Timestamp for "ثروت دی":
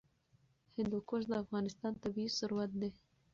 2.37-2.91